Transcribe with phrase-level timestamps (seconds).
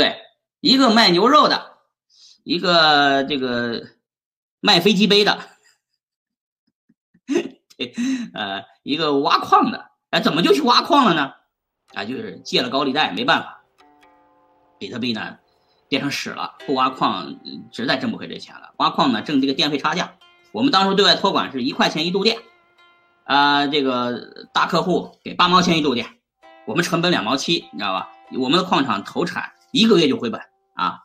[0.00, 0.16] 对，
[0.60, 1.76] 一个卖牛肉的，
[2.42, 3.86] 一个这个
[4.60, 5.38] 卖飞机杯的，
[8.32, 11.34] 呃，一个挖矿的，哎，怎么就去挖矿了呢？
[11.92, 13.60] 啊，就是借了高利贷，没办法，
[14.78, 15.36] 比特币呢
[15.90, 17.38] 变成屎了，不挖矿
[17.70, 18.72] 实在挣不回这钱了。
[18.78, 20.14] 挖矿呢挣这个电费差价，
[20.52, 22.38] 我们当初对外托管是一块钱一度电，
[23.24, 26.06] 啊，这个大客户给八毛钱一度电，
[26.64, 28.08] 我们成本两毛七，你知道吧？
[28.38, 30.40] 我们的矿场投产一个月就回本
[30.74, 30.98] 啊，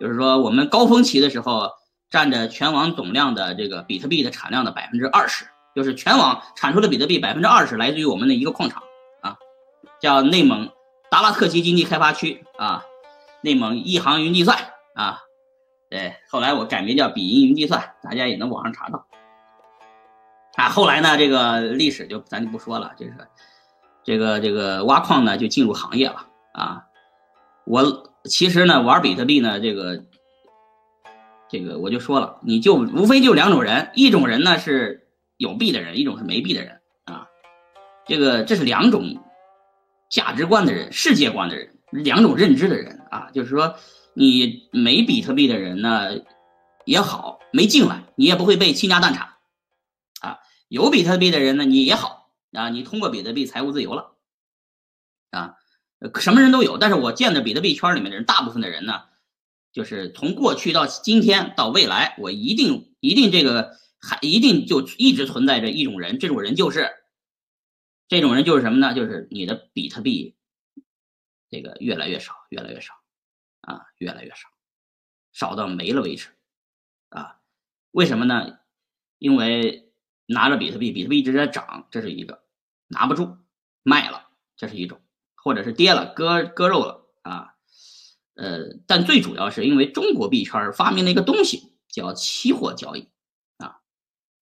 [0.00, 1.70] 就是说我们高峰期的时候
[2.08, 8.82] 占着全网总量的这个比特币的产量的百分之二十，就是全网产出的比特币百分之二十来自于我们的一个矿场
[9.20, 9.36] 啊，
[10.00, 10.70] 叫内蒙
[11.10, 12.84] 达拉特旗经济开发区啊，
[13.42, 14.56] 内蒙一航云计算
[14.94, 15.20] 啊，
[15.90, 19.06] 对，后来我改名叫比音云计算，大家也能网上查到
[20.54, 20.68] 啊。
[20.68, 23.14] 后来呢，这个历史就咱就不说了，就是
[24.04, 26.26] 这个这个挖矿呢就进入行业了。
[26.54, 26.82] 啊，
[27.68, 30.02] 我其实呢玩比特币呢，这个，
[31.50, 37.28] 这个我就说了，你就无非就两种人，一种人呢是有币的人，一种是没币的人啊，
[38.06, 39.22] 这个这是两种
[40.08, 43.76] 价值观的人，世界观的人，两种认知的人啊，就是说
[44.14, 46.08] 你没比特币的人呢
[46.86, 49.34] 也好，没进来，你也不会被倾家荡产
[50.22, 50.38] 啊，
[50.68, 54.12] 有比特币的人呢你也好啊，你通过比特币财务自由了
[55.32, 55.56] 啊。
[56.00, 59.04] 呃，什么人都有，但是我见的比特币圈里面的人，大部分的人呢，
[59.72, 66.88] 就是从过去到今天到未来，我一定一定这个还一定就一直存在着一种人，这种人就是
[68.06, 68.94] 这种人就是什么呢？
[68.94, 70.36] 就是你的比特币
[71.50, 72.94] 这个越来越少，越来越少
[73.62, 74.48] 啊，越来越少，
[75.32, 76.28] 少到没了为止
[77.08, 77.40] 啊？
[77.90, 78.58] 为什么呢？
[79.18, 79.90] 因为
[80.26, 82.44] 拿着比特币，比特币一直在涨，这是一个
[82.86, 83.36] 拿不住
[83.82, 85.00] 卖了，这是一种。
[85.42, 87.54] 或者是跌了，割割肉了啊，
[88.34, 93.08] 呃，但最主要是因为中国币圈发明了一个东西叫期货交易
[93.56, 93.78] 啊，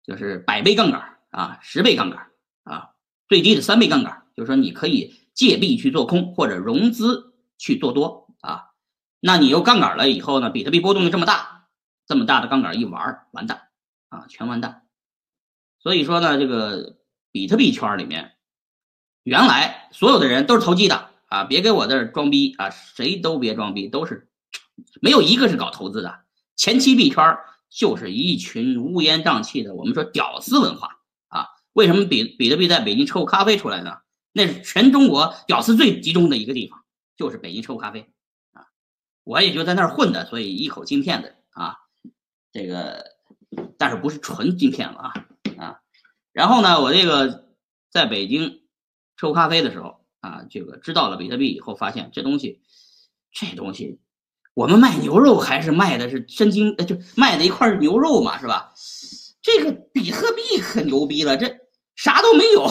[0.04, 2.32] 就是百倍杠杆啊，十倍杠杆
[2.64, 2.96] 啊，
[3.28, 8.72] 最低的三倍杠杆，就是说你可以借币去做空或者融资去做多啊，
[9.20, 11.68] 那你有杠杆了以后呢，比特币波动又这么大，
[12.08, 13.68] 这么大的杠杆一玩完蛋
[14.10, 14.88] 啊，全完蛋。
[15.80, 16.98] 所以说呢，这个
[17.32, 18.37] 比特币圈里面。
[19.28, 21.44] 原来所有的人都是投机的啊！
[21.44, 22.70] 别给我这装逼啊！
[22.70, 24.30] 谁都别装逼，都是
[25.02, 26.22] 没有一个是搞投资的。
[26.56, 27.38] 前期币圈
[27.70, 31.46] 就是一群乌烟瘴气的，我们说屌丝文化啊！
[31.74, 33.98] 为什么比比特币在北京抽咖啡出来呢？
[34.32, 36.82] 那是全中国屌丝最集中的一个地方，
[37.18, 38.10] 就是北京抽咖啡
[38.54, 38.64] 啊！
[39.26, 41.76] 我也就在那儿混的，所以一口金片子啊，
[42.54, 43.04] 这个
[43.78, 45.14] 但是不是纯金片子啊
[45.58, 45.80] 啊！
[46.32, 47.50] 然后呢，我这个
[47.92, 48.62] 在北京。
[49.18, 52.62] 抽咖啡的时候啊，这个知道了比特币以后，发现这东西，
[53.32, 54.00] 这东西，
[54.54, 58.74] 我们卖牛肉还是卖的是真金，就卖的一块牛肉嘛，是吧？
[59.42, 61.48] 这个比特币可牛逼了，这
[61.96, 62.68] 啥都没有，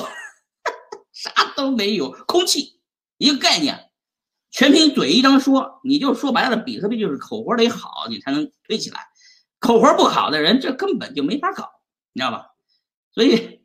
[1.13, 2.81] 啥都没有，空气
[3.19, 3.91] 一个概念，
[4.51, 9.01] 全凭嘴一张说，你就说白了，比特币就是口活得好，你才能推起来，
[9.59, 11.69] 口活不好的人，这根本就没法搞，
[12.13, 12.47] 你知道吧？
[13.13, 13.56] 所以。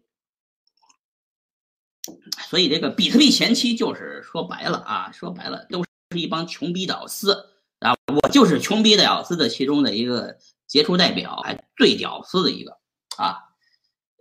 [2.48, 7.34] 所以这个比特币前期就是说白了啊，说白了都是一帮穷逼屌丝
[7.80, 10.38] 啊，我就是穷逼屌丝的其中的一个
[10.68, 12.78] 杰出代表，还最屌丝的一个
[13.18, 13.38] 啊，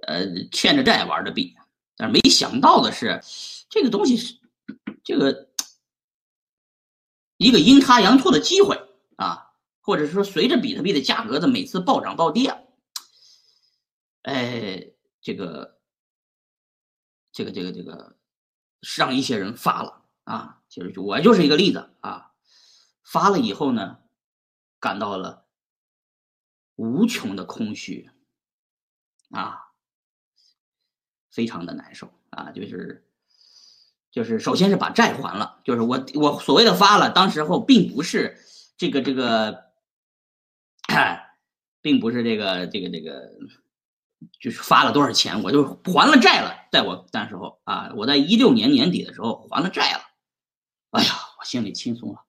[0.07, 1.55] 呃，欠着债玩的币，
[1.97, 3.21] 但是没想到的是，
[3.69, 4.35] 这个东西是
[5.03, 5.49] 这个
[7.37, 8.81] 一个阴差阳错的机会
[9.17, 9.51] 啊，
[9.81, 12.57] 或者说随着比特币的价格的每次暴涨暴跌，
[14.23, 15.80] 哎，这个。
[17.33, 18.17] 这个这个这个，
[18.97, 22.33] 让一些人发了啊，其实我就是一个例子啊，
[23.05, 23.99] 发了以后呢，
[24.79, 25.47] 感到了
[26.77, 28.11] 无穷的空虚
[29.31, 29.73] 啊，
[31.31, 33.07] 非常的难受啊，就是
[34.11, 38.39] 就是首先是把债还了，就是我我所谓的发了，当时候并不是
[38.77, 39.71] 这个这个，
[41.81, 43.31] 并不是这个这个这个。
[44.41, 46.55] 就是发了多少钱，我就还了债了。
[46.71, 50.01] 在我那时候啊，我在一六年年底的时候还了债了。
[50.91, 52.21] 哎呀，我心里轻松了，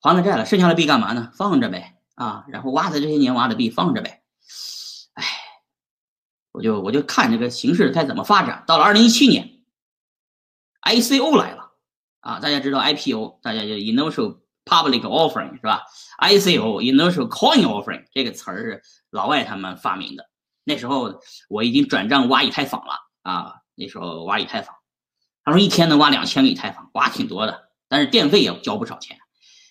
[0.00, 1.30] 还了债了，剩下的币干嘛呢？
[1.34, 4.22] 放着呗啊，然后挖的这些年挖的币放着呗。
[5.14, 5.24] 哎，
[6.52, 8.64] 我就我就看这个形势该怎么发展。
[8.66, 9.62] 到了二零一七年
[10.82, 11.72] ，ICO 来了
[12.20, 15.82] 啊，大家知道 IPO，大家就 Initial Public Offering 是吧
[16.18, 20.28] ？ICO Initial Coin Offering 这个词儿是老外他们发明的。
[20.64, 23.54] 那时候我已经转账挖以太坊了啊！
[23.74, 24.74] 那时候挖以太坊，
[25.44, 29.18] 他说一天能挖两千个以太坊，挖挺多的，但是电费也交不少钱。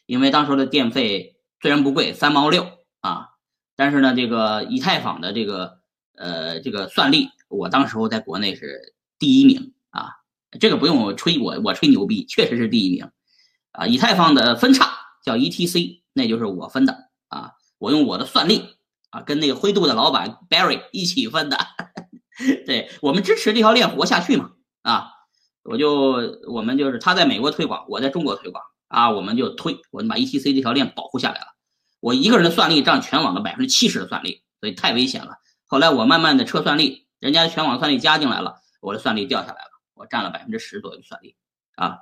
[0.07, 2.68] 因为当时的电费虽然不贵，三毛六
[3.01, 3.30] 啊，
[3.75, 5.80] 但是呢，这个以太坊的这个
[6.15, 10.15] 呃这个算力，我当时候在国内是第一名啊，
[10.59, 13.12] 这个不用我吹，我我吹牛逼，确实是第一名
[13.71, 13.86] 啊。
[13.86, 14.91] 以太坊的分叉
[15.24, 18.77] 叫 ETC，那就是我分的啊，我用我的算力
[19.10, 21.58] 啊，跟那个灰度的老板 Barry 一起分的，
[22.66, 24.52] 对我们支持这条链活下去嘛
[24.82, 25.12] 啊。
[25.64, 31.48] 我就我们就是他在美国推广，我在中国推广啊，我们就推，我们把 ETC 这条链保护下来了。
[32.00, 35.38] 我一个人的算力占全网的百分之七十的算力，所以太危险了。
[35.66, 41.36] 后来我慢慢的撤算力，人家全网算力加进来了，我的算力掉下来了，我占了百分之十左右的算力
[41.76, 41.98] 啊，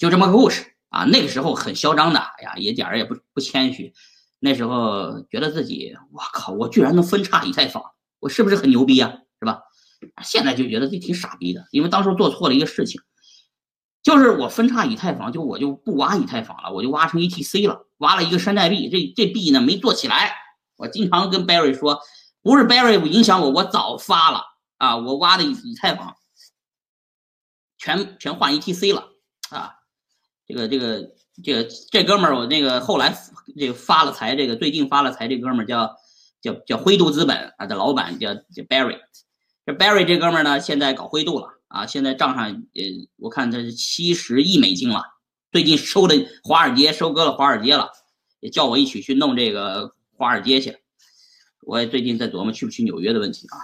[0.00, 1.04] 就这么个故事啊。
[1.04, 3.92] 那个时候很嚣张的，哎呀，一点儿也不不谦虚。
[4.40, 7.82] 那时候觉得自己，我靠，我居然能分叉以太坊，
[8.18, 9.12] 我是不是很牛逼啊？
[9.38, 9.60] 是吧？
[10.22, 13.00] 现在就觉得这挺傻逼的，因为当时做错了一个事情，
[14.02, 20.34] 就是我分叉以太坊，就我就不挖以太坊了，我就挖成 ETC 了，挖了一个山寨币，这这币呢没做起来。
[20.76, 22.00] 我经常跟 Barry 说，
[22.40, 24.42] 不是 Barry 影响我，我早发了
[24.78, 26.16] 啊，我挖的以太坊
[27.76, 29.08] 全全换 ETC 了
[29.50, 29.79] 啊。
[30.50, 31.10] 这个这个
[31.44, 33.16] 这个这哥们儿，我那个后来
[33.56, 35.96] 这个发了财，这个最近发了财，这哥们儿叫
[36.40, 38.98] 叫叫灰度资本啊的老板叫叫 Barry。
[39.64, 41.86] 这 Barry 这哥们儿呢，现在搞灰度了啊！
[41.86, 42.82] 现在账上，呃，
[43.16, 45.04] 我看他是七十亿美金了。
[45.52, 47.90] 最近收的华尔街收割了华尔街了，
[48.40, 50.78] 也叫我一起去弄这个华尔街去。
[51.62, 53.58] 我也最近在琢磨去不去纽约的问题啊。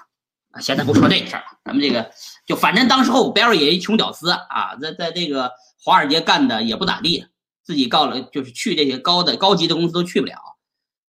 [0.51, 2.11] 啊，现在不说这个事儿了，咱们这个
[2.47, 5.51] 就反正当时候 Barry 也一穷屌丝啊，在在这个
[5.87, 7.27] 华尔街干的也不咋地，
[7.63, 10.37] 自己告了就是去这些高的高级的公司都去不了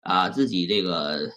[0.01, 1.31] 啊，自己这个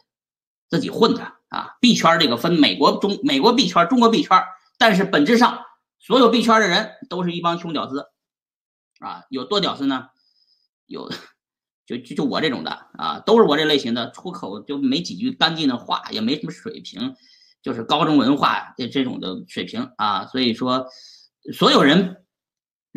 [0.70, 1.34] 自己混的。
[1.50, 4.42] 啊，币圈这个分美国中美国币圈、中国币圈，
[4.78, 5.64] 但是本质上
[6.00, 8.08] 所有币圈的人都是一帮穷屌丝，
[9.00, 10.08] 啊，有多屌丝呢？
[10.86, 11.10] 有，
[11.86, 17.16] 就就就我这种的啊，都是我这类型的，出口就没几句干净的话，也没什么水平，
[17.62, 20.26] 就是高中文化这这种的水平啊。
[20.26, 20.88] 所以说，
[21.54, 22.25] 所有人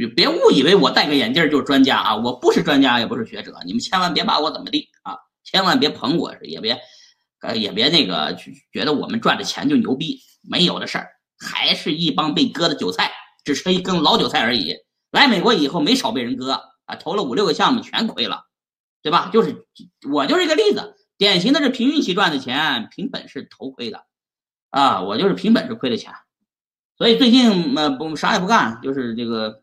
[0.07, 6.79] 别误以为我戴个眼镜就是专家啊，我不是专家，也不是学者，你们千万别把我怎么地啊，千万别捧我，也别。
[7.41, 8.37] 呃，也别那个
[8.73, 11.09] 觉得我们赚的钱就牛逼，没有的事儿，
[11.39, 13.13] 还是一帮被割的韭菜，
[13.45, 14.75] 只是一根老韭菜而已。
[15.13, 18.43] 来美国以后没少被人割啊，投了五六个项目全亏了，
[19.03, 19.31] 对吧？
[19.33, 19.69] 就是
[20.13, 24.05] 我就是一个例子，典型的是凭运气赚的钱，凭本事头亏的
[24.71, 26.13] 啊，我就是凭本事亏的钱。
[26.97, 29.63] 所以最近呃不啥也不干，就是这个，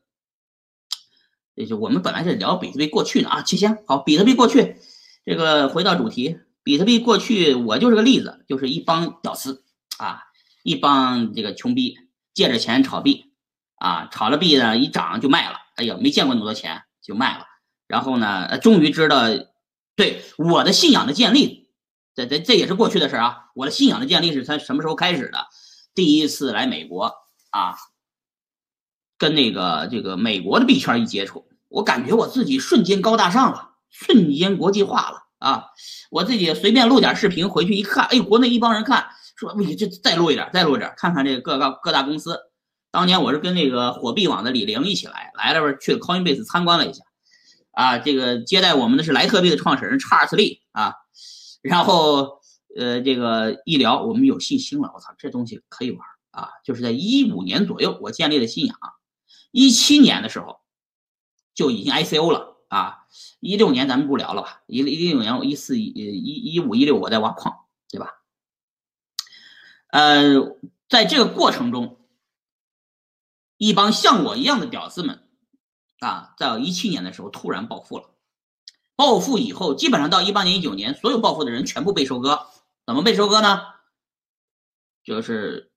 [1.55, 4.77] 这就我们本来是聊比特币过去的啊，七千好，比特币过去，
[5.25, 6.39] 这个回到主题。
[6.63, 9.63] 比特币过去，我就是个例子，就是一帮屌丝
[9.99, 10.23] 啊，
[10.63, 11.95] 一帮这个穷逼
[12.33, 13.31] 借着钱炒币
[13.75, 17.45] 啊，炒了币呢一涨就卖了，哎呀，没见过那么多钱就卖了，
[17.87, 19.27] 然后呢，终于知道，
[19.95, 21.69] 对我的信仰的建立，
[22.15, 23.51] 这这这也是过去的事啊。
[23.53, 25.45] 我的信仰的建立是从什么时候开始的？
[25.93, 27.13] 第一次来美国
[27.51, 27.75] 啊，
[29.25, 35.23] 跟那个这个美国的币圈一接触，我感觉我自己瞬间高大上了，瞬间国际化了。
[35.39, 35.65] 啊，
[36.11, 42.39] 我自己随便录点视频回去一看，哎，国内一帮人看，说，哎，这再录一点，再录一点，看看这个各个各大公司。
[42.91, 47.03] 当年我是跟那个火币网的李玲一起来，来了去 Coinbase 参观了一下，
[47.71, 50.93] 啊，这个接待我们的是莱特币的创始人查尔斯利啊，
[51.63, 52.39] 然后
[52.77, 55.99] 呃，这个一聊，我们有信心了，我操，这东西可以玩
[56.31, 56.49] 啊！
[56.65, 58.77] 就是在一五年左右，我建立了信仰，
[59.55, 60.59] 一七年的时候
[61.53, 63.07] 就已经 ICO 了啊。
[63.39, 64.63] 一六年咱们不聊了吧？
[64.67, 68.21] 一一六年我一四一一一五一六我在挖矿，对吧？
[69.91, 70.57] 呃，
[70.89, 72.05] 在这个过程中，
[73.55, 75.25] 一帮像我一样的屌丝们
[75.99, 78.09] 啊，在一七年的时候突然暴富了。
[78.97, 82.49] 暴富以后，基本上到一八年、一九年，所有暴富的人全部被收割。
[82.85, 83.61] 怎么被收割呢？
[85.01, 85.71] 就是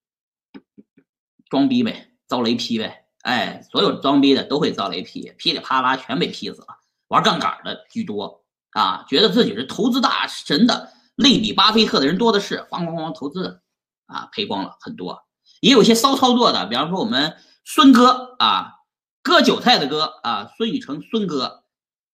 [1.48, 3.07] 装逼呗，遭雷劈呗。
[3.28, 6.68] 哎，所有装逼的都会遭雷劈，噼里啪啦全被劈死了。
[7.08, 13.60] 玩杠杆的居多啊，觉得自己是投资大神的，类比巴菲特的人多的是，咣咣咣投资
[14.06, 15.26] 啊，赔光了很多。
[15.60, 18.76] 也有些骚操作的，比方说我们孙哥啊，
[19.22, 21.64] 割韭菜的割啊，孙宇成孙哥，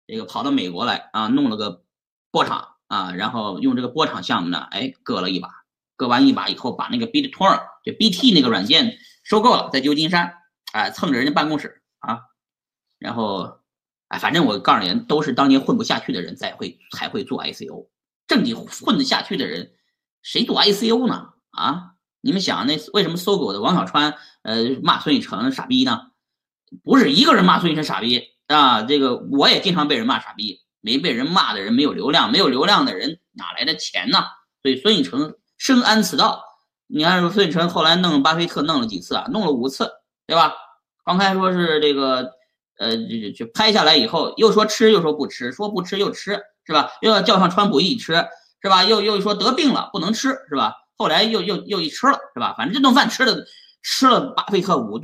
[0.08, 1.84] 这个跑到美国来啊，弄了个
[2.32, 5.48] 波场啊，然后用这个波场项目呢，哎，割了一把，
[5.94, 10.34] 割完一把以后，把那个 BitTorrent 就 BT 那个软件收购了，在旧金山，
[10.74, 12.20] 哎，蹭着人家办公室啊，
[12.98, 13.60] 然后。
[14.08, 17.88] 哎，反正我告诉你，都是当年混不下去的人才会才会做 ICO。
[18.28, 19.72] 正经混得下去的人，
[20.22, 21.30] 谁做 ICO 呢？
[21.52, 26.10] 啊，你们想，那为什么搜狗的王小川呃骂孙宇成傻逼呢？
[26.84, 34.18] 不是一个人骂孙宇成傻逼，啊，这个我也经常被人骂傻逼，没被人骂的人没有流量，没有流量的人哪来的钱呢？
[34.62, 36.44] 所以孙宇晨深谙此道。
[36.86, 39.26] 你看孙宇晨后来弄巴菲特弄了几次啊？
[39.32, 39.90] 弄了五次，
[40.26, 40.52] 对吧？
[41.04, 42.32] 刚开说是这个，
[42.78, 46.90] 呃，就就拍下来以后，又说吃又说不吃，说不吃又吃，是吧？
[47.02, 48.14] 又要叫上川普一起吃，
[48.62, 48.84] 是吧？
[48.84, 50.72] 又又说得病了不能吃，是吧？
[50.96, 52.54] 后来又又又一吃了，是吧？
[52.56, 53.44] 反正这顿饭吃的
[53.82, 54.98] 吃了巴菲特五。